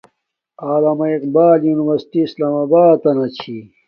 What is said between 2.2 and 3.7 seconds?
اسلام آباتنا چھی